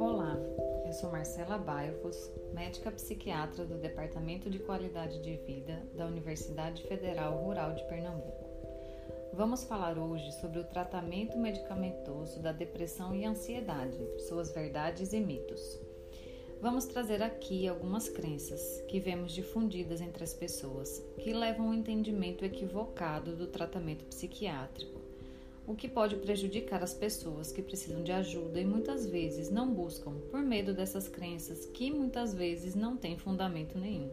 Olá, 0.00 0.36
eu 0.84 0.92
sou 0.92 1.12
Marcela 1.12 1.56
Baifos, 1.56 2.32
médica 2.52 2.90
psiquiatra 2.90 3.64
do 3.64 3.78
Departamento 3.78 4.50
de 4.50 4.58
Qualidade 4.58 5.22
de 5.22 5.36
Vida 5.36 5.80
da 5.94 6.04
Universidade 6.04 6.82
Federal 6.82 7.36
Rural 7.44 7.74
de 7.74 7.84
Pernambuco. 7.84 8.44
Vamos 9.34 9.62
falar 9.62 9.96
hoje 9.96 10.32
sobre 10.40 10.58
o 10.58 10.64
tratamento 10.64 11.38
medicamentoso 11.38 12.42
da 12.42 12.50
depressão 12.50 13.14
e 13.14 13.24
ansiedade, 13.24 14.04
suas 14.26 14.50
verdades 14.50 15.12
e 15.12 15.20
mitos. 15.20 15.80
Vamos 16.60 16.86
trazer 16.86 17.22
aqui 17.22 17.68
algumas 17.68 18.08
crenças 18.08 18.82
que 18.88 18.98
vemos 18.98 19.32
difundidas 19.32 20.00
entre 20.00 20.24
as 20.24 20.34
pessoas 20.34 21.04
que 21.18 21.32
levam 21.32 21.68
ao 21.68 21.74
entendimento 21.74 22.44
equivocado 22.44 23.36
do 23.36 23.46
tratamento 23.46 24.04
psiquiátrico, 24.06 25.05
o 25.66 25.74
que 25.74 25.88
pode 25.88 26.16
prejudicar 26.16 26.82
as 26.82 26.94
pessoas 26.94 27.50
que 27.50 27.60
precisam 27.60 28.02
de 28.02 28.12
ajuda 28.12 28.60
e 28.60 28.64
muitas 28.64 29.06
vezes 29.06 29.50
não 29.50 29.72
buscam 29.72 30.12
por 30.30 30.40
medo 30.40 30.72
dessas 30.72 31.08
crenças 31.08 31.66
que 31.66 31.90
muitas 31.90 32.32
vezes 32.32 32.74
não 32.74 32.96
têm 32.96 33.18
fundamento 33.18 33.78
nenhum. 33.78 34.10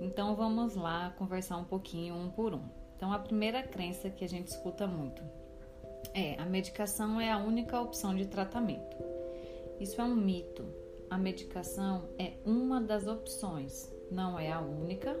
Então 0.00 0.34
vamos 0.34 0.74
lá 0.74 1.14
conversar 1.18 1.56
um 1.56 1.64
pouquinho 1.64 2.14
um 2.14 2.30
por 2.30 2.54
um. 2.54 2.64
Então, 2.96 3.12
a 3.12 3.18
primeira 3.18 3.62
crença 3.62 4.08
que 4.08 4.24
a 4.24 4.28
gente 4.28 4.48
escuta 4.48 4.86
muito 4.86 5.22
é: 6.14 6.40
a 6.40 6.46
medicação 6.46 7.20
é 7.20 7.30
a 7.30 7.38
única 7.38 7.80
opção 7.80 8.14
de 8.14 8.26
tratamento. 8.26 8.96
Isso 9.78 10.00
é 10.00 10.04
um 10.04 10.14
mito. 10.14 10.64
A 11.10 11.18
medicação 11.18 12.08
é 12.18 12.32
uma 12.46 12.80
das 12.80 13.06
opções, 13.06 13.92
não 14.10 14.38
é 14.38 14.50
a 14.50 14.60
única 14.60 15.14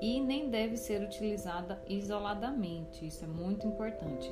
e 0.00 0.20
nem 0.20 0.50
deve 0.50 0.76
ser 0.76 1.02
utilizada 1.02 1.80
isoladamente. 1.88 3.06
Isso 3.06 3.24
é 3.24 3.28
muito 3.28 3.66
importante. 3.66 4.30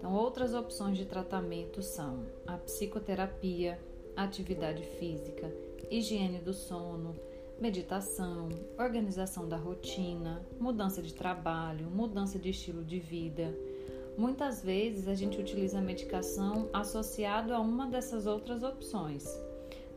Então, 0.00 0.14
outras 0.14 0.54
opções 0.54 0.96
de 0.96 1.04
tratamento 1.04 1.82
são 1.82 2.24
a 2.46 2.56
psicoterapia, 2.56 3.78
atividade 4.16 4.82
física, 4.82 5.52
higiene 5.90 6.38
do 6.38 6.54
sono, 6.54 7.14
meditação, 7.60 8.48
organização 8.78 9.46
da 9.46 9.58
rotina, 9.58 10.40
mudança 10.58 11.02
de 11.02 11.12
trabalho, 11.12 11.90
mudança 11.90 12.38
de 12.38 12.48
estilo 12.48 12.82
de 12.82 12.98
vida. 12.98 13.54
Muitas 14.16 14.62
vezes 14.62 15.06
a 15.06 15.14
gente 15.14 15.38
utiliza 15.38 15.78
a 15.78 15.82
medicação 15.82 16.70
associado 16.72 17.52
a 17.52 17.60
uma 17.60 17.86
dessas 17.86 18.26
outras 18.26 18.62
opções, 18.62 19.28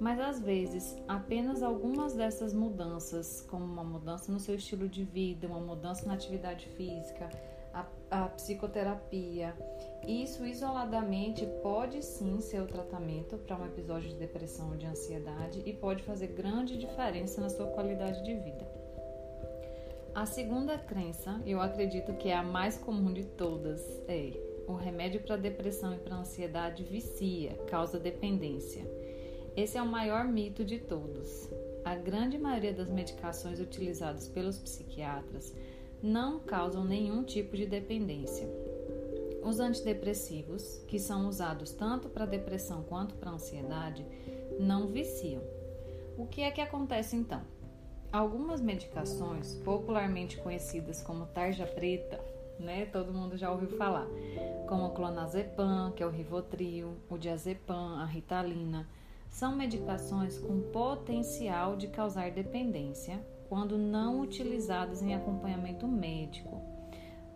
mas 0.02 0.20
às 0.20 0.42
vezes 0.42 0.98
apenas 1.08 1.64
algumas 1.64 2.14
dessas 2.14 2.54
mudanças, 2.54 3.40
como 3.50 3.64
uma 3.64 3.86
mudança 3.86 4.30
no 4.30 4.40
seu 4.40 4.56
estilo 4.56 4.90
de 4.90 5.06
vida, 5.06 5.48
uma 5.48 5.62
mudança 5.62 6.06
na 6.06 6.14
atividade 6.14 6.68
física, 6.76 7.30
a, 7.74 7.86
a 8.12 8.30
psicoterapia. 8.30 9.54
Isso 10.08 10.46
isoladamente 10.46 11.46
pode 11.62 12.04
sim 12.04 12.40
ser 12.40 12.62
o 12.62 12.68
tratamento 12.68 13.38
para 13.38 13.58
um 13.58 13.66
episódio 13.66 14.10
de 14.10 14.16
depressão 14.16 14.70
ou 14.70 14.78
de 14.78 14.86
ansiedade 14.86 15.64
e 15.66 15.74
pode 15.74 16.04
fazer 16.04 16.28
grande 16.28 16.78
diferença 16.78 17.42
na 17.42 17.50
sua 17.50 17.68
qualidade 17.68 18.24
de 18.24 18.36
vida. 18.36 18.84
A 20.14 20.28
segunda 20.28 20.78
crença, 20.78 21.42
eu 21.46 21.60
acredito 21.60 22.14
que 22.14 22.30
é 22.30 22.36
a 22.36 22.44
mais 22.44 22.78
comum 22.78 23.12
de 23.12 23.24
todas, 23.24 23.82
é 24.08 24.32
o 24.68 24.74
remédio 24.74 25.22
para 25.22 25.36
depressão 25.36 25.94
e 25.94 25.98
para 25.98 26.18
ansiedade 26.18 26.84
vicia, 26.84 27.56
causa 27.68 28.00
dependência. 28.00 28.86
Esse 29.56 29.78
é 29.78 29.82
o 29.82 29.88
maior 29.88 30.26
mito 30.26 30.64
de 30.64 30.80
todos. 30.80 31.50
A 31.84 31.96
grande 31.96 32.38
maioria 32.38 32.74
das 32.74 32.90
medicações 32.90 33.60
utilizadas 33.60 34.28
pelos 34.28 34.58
psiquiatras 34.58 35.54
não 36.04 36.38
causam 36.38 36.84
nenhum 36.84 37.24
tipo 37.24 37.56
de 37.56 37.66
dependência. 37.66 38.46
Os 39.42 39.62
antidepressivos, 39.62 40.84
que 40.86 41.00
são 41.00 41.30
usados 41.30 41.72
tanto 41.72 42.10
para 42.10 42.26
depressão 42.26 42.84
quanto 42.84 43.16
para 43.16 43.32
ansiedade, 43.32 44.06
não 44.60 44.88
viciam. 44.88 45.42
O 46.18 46.28
que 46.28 46.42
é 46.42 46.52
que 46.52 46.60
acontece 46.60 47.16
então? 47.16 47.42
Algumas 48.12 48.60
medicações, 48.60 49.56
popularmente 49.56 50.38
conhecidas 50.38 51.02
como 51.02 51.26
tarja 51.28 51.66
preta, 51.66 52.20
né, 52.60 52.86
todo 52.86 53.14
mundo 53.14 53.38
já 53.38 53.50
ouviu 53.50 53.70
falar, 53.70 54.08
como 54.68 54.86
o 54.86 54.92
clonazepam, 54.92 55.94
que 55.96 56.04
é 56.04 56.06
o 56.06 56.12
Rivotril, 56.12 56.98
o 57.10 57.18
diazepam, 57.18 57.98
a 57.98 58.06
Ritalina, 58.06 58.88
são 59.30 59.56
medicações 59.56 60.38
com 60.38 60.62
potencial 60.72 61.76
de 61.76 61.88
causar 61.88 62.30
dependência 62.30 63.26
quando 63.54 63.78
não 63.78 64.20
utilizadas 64.20 65.04
em 65.04 65.14
acompanhamento 65.14 65.88
médico. 65.88 66.60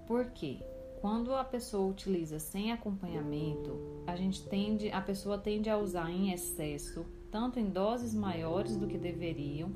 Por 0.08 0.26
quê? 0.32 0.58
Quando 1.00 1.32
a 1.36 1.44
pessoa 1.44 1.88
utiliza 1.88 2.40
sem 2.40 2.72
acompanhamento, 2.72 4.02
a 4.08 4.16
gente 4.16 4.42
tende, 4.42 4.90
a 4.90 5.00
pessoa 5.00 5.38
tende 5.38 5.70
a 5.70 5.78
usar 5.78 6.10
em 6.10 6.34
excesso, 6.34 7.06
tanto 7.30 7.60
em 7.60 7.70
doses 7.70 8.16
maiores 8.16 8.76
do 8.78 8.88
que 8.88 8.98
deveriam, 8.98 9.70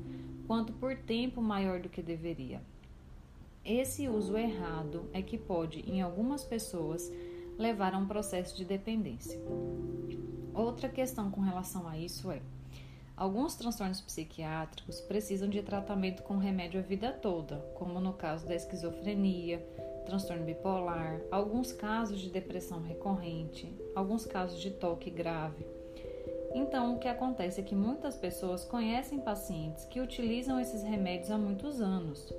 quanto 0.44 0.72
por 0.72 0.96
tempo 0.96 1.40
maior 1.40 1.78
do 1.78 1.88
que 1.88 2.02
deveria. 2.02 2.60
Esse 3.64 4.08
uso 4.08 4.36
errado 4.36 5.04
é 5.12 5.22
que 5.22 5.38
pode, 5.38 5.88
em 5.88 6.02
algumas 6.02 6.42
pessoas, 6.42 7.08
levar 7.56 7.94
a 7.94 7.98
um 7.98 8.08
processo 8.08 8.56
de 8.56 8.64
dependência. 8.64 9.40
Outra 10.52 10.88
questão 10.88 11.30
com 11.30 11.40
relação 11.40 11.86
a 11.86 11.96
isso 11.96 12.32
é: 12.32 12.42
Alguns 13.16 13.54
transtornos 13.54 14.00
psiquiátricos 14.00 15.00
precisam 15.00 15.48
de 15.48 15.62
tratamento 15.62 16.22
com 16.22 16.38
remédio 16.38 16.80
a 16.80 16.82
vida 16.82 17.12
toda, 17.12 17.58
como 17.74 18.00
no 18.00 18.14
caso 18.14 18.46
da 18.46 18.54
esquizofrenia, 18.54 19.58
transtorno 20.06 20.44
bipolar, 20.44 21.20
alguns 21.30 21.72
casos 21.72 22.20
de 22.20 22.30
depressão 22.30 22.80
recorrente, 22.80 23.72
alguns 23.94 24.24
casos 24.24 24.60
de 24.60 24.70
toque 24.70 25.10
grave. 25.10 25.64
Então, 26.54 26.94
o 26.94 26.98
que 26.98 27.08
acontece 27.08 27.60
é 27.60 27.64
que 27.64 27.74
muitas 27.74 28.16
pessoas 28.16 28.64
conhecem 28.64 29.20
pacientes 29.20 29.84
que 29.84 30.00
utilizam 30.00 30.58
esses 30.58 30.82
remédios 30.82 31.30
há 31.30 31.38
muitos 31.38 31.80
anos, 31.80 32.32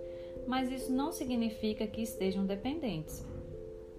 mas 0.48 0.72
isso 0.72 0.92
não 0.92 1.12
significa 1.12 1.88
que 1.88 2.02
estejam 2.02 2.46
dependentes. 2.46 3.26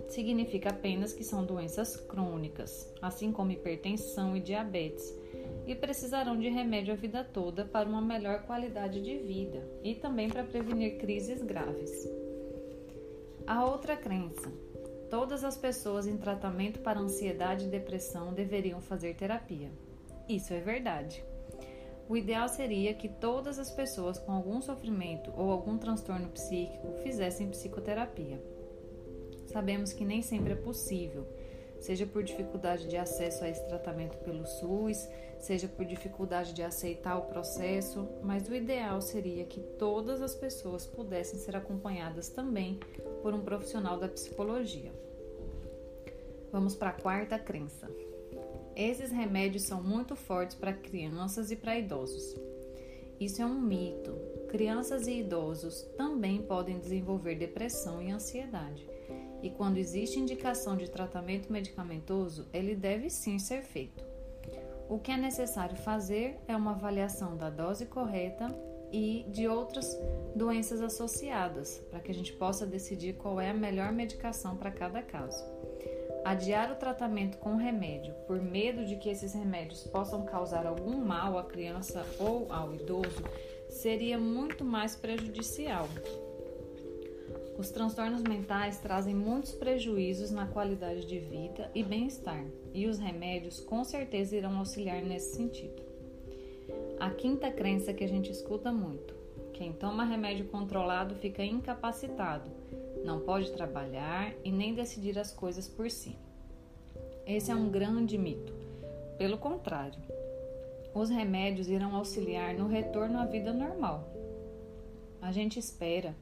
Significa 0.08 0.70
apenas 0.70 1.12
que 1.12 1.24
são 1.24 1.44
doenças 1.44 1.96
crônicas, 1.96 2.92
assim 3.00 3.32
como 3.32 3.52
hipertensão 3.52 4.36
e 4.36 4.40
diabetes 4.40 5.23
e 5.66 5.74
precisarão 5.74 6.38
de 6.38 6.48
remédio 6.48 6.92
a 6.92 6.96
vida 6.96 7.24
toda 7.24 7.64
para 7.64 7.88
uma 7.88 8.00
melhor 8.00 8.42
qualidade 8.42 9.02
de 9.02 9.18
vida 9.18 9.66
e 9.82 9.94
também 9.94 10.28
para 10.28 10.44
prevenir 10.44 10.98
crises 10.98 11.42
graves. 11.42 12.08
A 13.46 13.64
outra 13.64 13.96
crença: 13.96 14.52
todas 15.10 15.44
as 15.44 15.56
pessoas 15.56 16.06
em 16.06 16.16
tratamento 16.16 16.80
para 16.80 17.00
ansiedade 17.00 17.66
e 17.66 17.70
depressão 17.70 18.32
deveriam 18.32 18.80
fazer 18.80 19.14
terapia. 19.14 19.70
Isso 20.28 20.52
é 20.52 20.60
verdade. 20.60 21.24
O 22.08 22.16
ideal 22.16 22.48
seria 22.48 22.92
que 22.92 23.08
todas 23.08 23.58
as 23.58 23.70
pessoas 23.70 24.18
com 24.18 24.32
algum 24.32 24.60
sofrimento 24.60 25.32
ou 25.36 25.50
algum 25.50 25.78
transtorno 25.78 26.28
psíquico 26.28 26.92
fizessem 27.02 27.48
psicoterapia. 27.48 28.42
Sabemos 29.46 29.92
que 29.92 30.04
nem 30.04 30.20
sempre 30.20 30.52
é 30.52 30.56
possível 30.56 31.26
seja 31.80 32.06
por 32.06 32.22
dificuldade 32.22 32.88
de 32.88 32.96
acesso 32.96 33.44
a 33.44 33.48
esse 33.48 33.66
tratamento 33.66 34.16
pelo 34.18 34.46
SUS, 34.46 35.08
seja 35.38 35.68
por 35.68 35.84
dificuldade 35.84 36.54
de 36.54 36.62
aceitar 36.62 37.18
o 37.18 37.26
processo, 37.26 38.08
mas 38.22 38.48
o 38.48 38.54
ideal 38.54 39.00
seria 39.00 39.44
que 39.44 39.60
todas 39.60 40.22
as 40.22 40.34
pessoas 40.34 40.86
pudessem 40.86 41.38
ser 41.38 41.56
acompanhadas 41.56 42.28
também 42.28 42.80
por 43.22 43.34
um 43.34 43.40
profissional 43.40 43.98
da 43.98 44.08
psicologia. 44.08 44.92
Vamos 46.50 46.74
para 46.74 46.90
a 46.90 46.94
quarta 46.94 47.38
crença. 47.38 47.90
Esses 48.76 49.10
remédios 49.10 49.64
são 49.64 49.82
muito 49.82 50.16
fortes 50.16 50.56
para 50.56 50.72
crianças 50.72 51.50
e 51.50 51.56
para 51.56 51.78
idosos. 51.78 52.34
Isso 53.20 53.42
é 53.42 53.46
um 53.46 53.60
mito. 53.60 54.12
Crianças 54.48 55.06
e 55.06 55.20
idosos 55.20 55.82
também 55.96 56.42
podem 56.42 56.78
desenvolver 56.78 57.36
depressão 57.36 58.02
e 58.02 58.10
ansiedade 58.10 58.93
e 59.44 59.50
quando 59.50 59.76
existe 59.76 60.18
indicação 60.18 60.74
de 60.74 60.88
tratamento 60.88 61.52
medicamentoso, 61.52 62.48
ele 62.50 62.74
deve 62.74 63.10
sim 63.10 63.38
ser 63.38 63.60
feito. 63.60 64.02
O 64.88 64.98
que 64.98 65.12
é 65.12 65.18
necessário 65.18 65.76
fazer 65.76 66.38
é 66.48 66.56
uma 66.56 66.70
avaliação 66.70 67.36
da 67.36 67.50
dose 67.50 67.84
correta 67.84 68.48
e 68.90 69.26
de 69.28 69.46
outras 69.46 69.98
doenças 70.34 70.80
associadas, 70.80 71.76
para 71.90 72.00
que 72.00 72.10
a 72.10 72.14
gente 72.14 72.32
possa 72.32 72.66
decidir 72.66 73.16
qual 73.16 73.38
é 73.38 73.50
a 73.50 73.54
melhor 73.54 73.92
medicação 73.92 74.56
para 74.56 74.70
cada 74.70 75.02
caso. 75.02 75.44
Adiar 76.24 76.72
o 76.72 76.76
tratamento 76.76 77.36
com 77.36 77.54
remédio 77.54 78.14
por 78.26 78.40
medo 78.40 78.82
de 78.86 78.96
que 78.96 79.10
esses 79.10 79.34
remédios 79.34 79.86
possam 79.88 80.24
causar 80.24 80.66
algum 80.66 80.96
mal 81.04 81.36
à 81.36 81.44
criança 81.44 82.02
ou 82.18 82.50
ao 82.50 82.74
idoso 82.74 83.22
seria 83.68 84.18
muito 84.18 84.64
mais 84.64 84.96
prejudicial, 84.96 85.86
os 87.64 87.70
transtornos 87.70 88.22
mentais 88.22 88.78
trazem 88.78 89.14
muitos 89.14 89.52
prejuízos 89.52 90.30
na 90.30 90.46
qualidade 90.46 91.06
de 91.06 91.18
vida 91.18 91.70
e 91.74 91.82
bem-estar, 91.82 92.44
e 92.74 92.86
os 92.86 92.98
remédios 92.98 93.58
com 93.58 93.82
certeza 93.82 94.36
irão 94.36 94.58
auxiliar 94.58 95.00
nesse 95.02 95.34
sentido. 95.34 95.82
A 97.00 97.08
quinta 97.08 97.50
crença 97.50 97.94
que 97.94 98.04
a 98.04 98.06
gente 98.06 98.30
escuta 98.30 98.70
muito: 98.70 99.14
quem 99.54 99.72
toma 99.72 100.04
remédio 100.04 100.44
controlado 100.44 101.14
fica 101.14 101.42
incapacitado, 101.42 102.50
não 103.02 103.20
pode 103.20 103.50
trabalhar 103.52 104.34
e 104.44 104.52
nem 104.52 104.74
decidir 104.74 105.18
as 105.18 105.32
coisas 105.32 105.66
por 105.66 105.90
si. 105.90 106.18
Esse 107.26 107.50
é 107.50 107.54
um 107.54 107.70
grande 107.70 108.18
mito. 108.18 108.52
Pelo 109.16 109.38
contrário, 109.38 110.02
os 110.92 111.08
remédios 111.08 111.68
irão 111.68 111.96
auxiliar 111.96 112.52
no 112.52 112.68
retorno 112.68 113.18
à 113.18 113.24
vida 113.24 113.54
normal. 113.54 114.06
A 115.22 115.32
gente 115.32 115.58
espera 115.58 116.14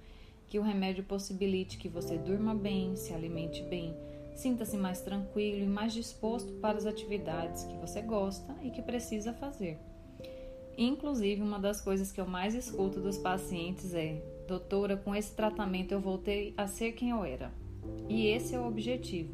que 0.49 0.59
o 0.59 0.63
remédio 0.63 1.05
possibilite 1.05 1.79
que 1.79 1.89
você 1.89 2.17
durma 2.17 2.55
bem, 2.55 2.95
se 2.97 3.13
alimente 3.15 3.63
bem, 3.63 3.97
sinta-se 4.35 4.77
mais 4.77 5.01
tranquilo 5.01 5.63
e 5.63 5.67
mais 5.67 5.93
disposto 5.93 6.53
para 6.55 6.79
as 6.79 6.87
atividades 6.87 7.65
que 7.65 7.77
você 7.77 8.01
gosta 8.03 8.55
e 8.63 8.71
que 8.71 8.83
precisa 8.83 9.33
fazer. 9.33 9.79
Inclusive, 10.77 11.43
uma 11.43 11.59
das 11.59 11.81
coisas 11.81 12.11
que 12.11 12.21
eu 12.21 12.27
mais 12.27 12.55
escuto 12.55 13.01
dos 13.01 13.19
pacientes 13.19 13.95
é: 13.95 14.23
Doutora, 14.49 14.97
com 14.97 15.15
esse 15.15 15.35
tratamento 15.35 15.93
eu 15.93 16.01
voltei 16.01 16.55
a 16.57 16.67
ser 16.67 16.93
quem 16.93 17.11
eu 17.11 17.25
era. 17.25 17.53
E 18.09 18.27
esse 18.27 18.55
é 18.55 18.59
o 18.59 18.67
objetivo: 18.67 19.33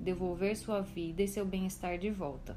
devolver 0.00 0.56
sua 0.56 0.80
vida 0.80 1.22
e 1.22 1.28
seu 1.28 1.44
bem-estar 1.44 1.98
de 1.98 2.10
volta. 2.10 2.56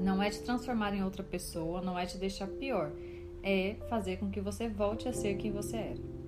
Não 0.00 0.22
é 0.22 0.30
te 0.30 0.40
transformar 0.40 0.94
em 0.94 1.04
outra 1.04 1.22
pessoa, 1.22 1.82
não 1.82 1.98
é 1.98 2.06
te 2.06 2.16
deixar 2.16 2.46
pior, 2.46 2.92
é 3.42 3.76
fazer 3.88 4.18
com 4.18 4.30
que 4.30 4.40
você 4.40 4.68
volte 4.68 5.08
a 5.08 5.12
ser 5.12 5.36
quem 5.36 5.50
você 5.50 5.76
era. 5.76 6.23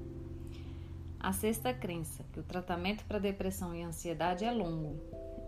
A 1.27 1.33
sexta 1.33 1.75
crença, 1.75 2.23
que 2.33 2.39
o 2.39 2.45
tratamento 2.45 3.05
para 3.05 3.19
depressão 3.19 3.75
e 3.75 3.83
ansiedade 3.83 4.45
é 4.45 4.53
longo. 4.53 5.01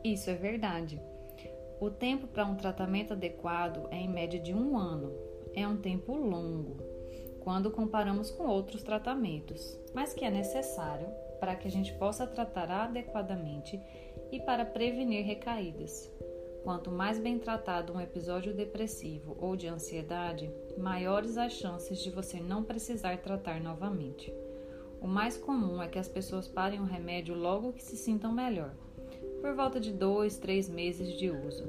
Isso 0.02 0.28
é 0.28 0.34
verdade. 0.34 1.00
O 1.80 1.88
tempo 1.88 2.26
para 2.26 2.44
um 2.44 2.56
tratamento 2.56 3.12
adequado 3.12 3.86
é 3.92 3.94
em 3.94 4.08
média 4.08 4.40
de 4.40 4.52
um 4.52 4.76
ano. 4.76 5.12
É 5.54 5.68
um 5.68 5.76
tempo 5.76 6.16
longo, 6.16 6.82
quando 7.38 7.70
comparamos 7.70 8.28
com 8.28 8.48
outros 8.48 8.82
tratamentos, 8.82 9.78
mas 9.94 10.12
que 10.12 10.24
é 10.24 10.30
necessário 10.32 11.06
para 11.38 11.54
que 11.54 11.68
a 11.68 11.70
gente 11.70 11.94
possa 11.94 12.26
tratar 12.26 12.68
adequadamente 12.72 13.80
e 14.32 14.40
para 14.40 14.64
prevenir 14.64 15.24
recaídas. 15.24 16.12
Quanto 16.64 16.90
mais 16.90 17.20
bem 17.20 17.38
tratado 17.38 17.92
um 17.92 18.00
episódio 18.00 18.52
depressivo 18.52 19.36
ou 19.38 19.54
de 19.54 19.68
ansiedade, 19.68 20.52
maiores 20.76 21.38
as 21.38 21.52
chances 21.52 22.02
de 22.02 22.10
você 22.10 22.40
não 22.40 22.64
precisar 22.64 23.16
tratar 23.18 23.60
novamente. 23.60 24.34
O 25.00 25.06
mais 25.06 25.36
comum 25.36 25.82
é 25.82 25.88
que 25.88 25.98
as 25.98 26.08
pessoas 26.08 26.48
parem 26.48 26.80
o 26.80 26.84
remédio 26.84 27.34
logo 27.34 27.72
que 27.72 27.82
se 27.82 27.96
sintam 27.96 28.32
melhor 28.32 28.74
por 29.40 29.54
volta 29.54 29.78
de 29.78 29.92
dois, 29.92 30.36
três 30.36 30.68
meses 30.68 31.16
de 31.16 31.30
uso. 31.30 31.64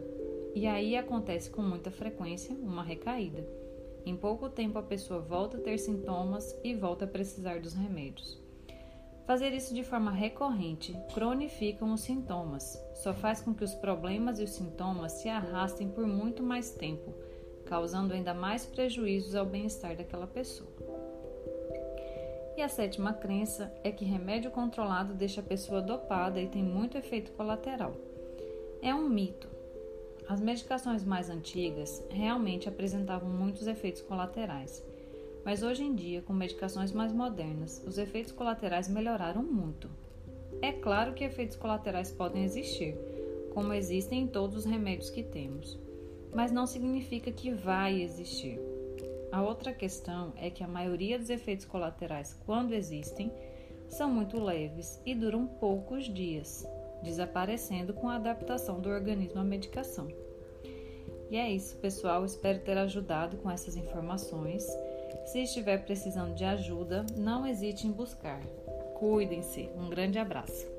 E 0.56 0.66
aí 0.66 0.96
acontece 0.98 1.50
com 1.50 1.62
muita 1.62 1.92
frequência 1.92 2.56
uma 2.56 2.84
recaída. 2.84 3.48
Em 4.06 4.16
pouco 4.16 4.50
tempo 4.50 4.80
a 4.80 4.84
pessoa 4.84 5.20
volta 5.20 5.58
a 5.58 5.62
ter 5.62 5.78
sintomas 5.78 6.58
e 6.64 6.74
volta 6.74 7.06
a 7.06 7.08
precisar 7.08 7.60
dos 7.60 7.74
remédios. 7.74 8.42
Fazer 9.28 9.54
isso 9.54 9.76
de 9.76 9.84
forma 9.84 10.10
recorrente 10.10 10.98
cronifica 11.14 11.86
os 11.86 12.02
sintomas, 12.02 12.82
só 12.96 13.14
faz 13.14 13.42
com 13.42 13.54
que 13.54 13.64
os 13.64 13.76
problemas 13.76 14.40
e 14.40 14.44
os 14.44 14.52
sintomas 14.52 15.12
se 15.14 15.30
arrastem 15.30 15.88
por 15.88 16.08
muito 16.08 16.42
mais 16.42 16.72
tempo, 16.72 17.14
causando 17.66 18.14
ainda 18.14 18.34
mais 18.34 18.66
prejuízos 18.66 19.36
ao 19.36 19.46
bem-estar 19.46 19.96
daquela 19.96 20.26
pessoa. 20.26 20.89
E 22.60 22.62
a 22.62 22.68
sétima 22.68 23.14
crença 23.14 23.74
é 23.86 23.90
que 23.90 24.04
remédio 24.04 24.52
controlado 24.52 25.14
deixa 25.14 25.40
a 25.40 25.44
pessoa 25.44 25.82
dopada 25.82 26.42
e 26.42 26.50
tem 26.50 26.62
muito 26.62 26.98
efeito 26.98 27.32
colateral. 27.32 27.96
É 28.82 28.94
um 28.94 29.08
mito. 29.08 29.48
As 30.28 30.42
medicações 30.42 31.06
mais 31.06 31.30
antigas 31.30 32.04
realmente 32.10 32.68
apresentavam 32.68 33.30
muitos 33.30 33.66
efeitos 33.66 34.02
colaterais, 34.02 34.84
mas 35.46 35.64
hoje 35.64 35.86
em 35.86 35.96
dia, 35.96 36.22
com 36.22 36.34
medicações 36.34 36.92
mais 36.92 37.14
modernas, 37.14 37.82
os 37.88 37.98
efeitos 37.98 38.34
colaterais 38.34 38.90
melhoraram 38.90 39.42
muito. 39.42 39.90
É 40.62 40.74
claro 40.74 41.14
que 41.14 41.24
efeitos 41.24 41.56
colaterais 41.56 42.12
podem 42.12 42.44
existir, 42.44 42.94
como 43.54 43.72
existem 43.72 44.24
em 44.24 44.28
todos 44.28 44.58
os 44.58 44.66
remédios 44.66 45.10
que 45.10 45.24
temos, 45.24 45.80
mas 46.36 46.52
não 46.52 46.68
significa 46.68 47.32
que 47.32 47.52
vai 47.52 48.02
existir. 48.02 48.60
A 49.32 49.44
outra 49.44 49.74
questão 49.74 50.34
é 50.38 50.50
que 50.50 50.64
a 50.64 50.68
maioria 50.68 51.20
dos 51.20 51.30
efeitos 51.30 51.66
colaterais, 51.66 52.34
quando 52.46 52.74
existem, 52.74 53.32
são 53.88 54.10
muito 54.10 54.40
leves 54.40 55.02
e 55.06 55.14
duram 55.14 55.46
poucos 55.46 56.06
dias, 56.06 56.68
desaparecendo 57.04 57.94
com 57.94 58.10
a 58.10 58.16
adaptação 58.16 58.80
do 58.80 58.90
organismo 58.90 59.40
à 59.40 59.44
medicação. 59.44 60.08
E 61.30 61.38
é 61.38 61.50
isso, 61.52 61.78
pessoal. 61.78 62.26
Espero 62.26 62.60
ter 62.60 62.78
ajudado 62.78 63.38
com 63.38 63.52
essas 63.52 63.78
informações. 63.78 64.66
Se 65.26 65.44
estiver 65.44 65.86
precisando 65.86 66.34
de 66.34 66.44
ajuda, 66.44 67.06
não 67.16 67.46
hesite 67.46 67.86
em 67.86 67.92
buscar. 67.92 68.42
Cuidem-se. 68.96 69.70
Um 69.76 69.90
grande 69.90 70.18
abraço. 70.18 70.79